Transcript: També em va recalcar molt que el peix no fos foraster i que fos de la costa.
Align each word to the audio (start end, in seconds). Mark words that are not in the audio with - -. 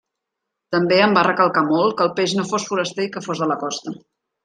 També 0.75 0.97
em 1.09 1.13
va 1.17 1.25
recalcar 1.27 1.63
molt 1.69 1.95
que 2.01 2.05
el 2.07 2.11
peix 2.21 2.35
no 2.41 2.49
fos 2.55 2.69
foraster 2.73 3.09
i 3.11 3.15
que 3.17 3.27
fos 3.31 3.45
de 3.47 3.53
la 3.55 3.63
costa. 3.67 3.99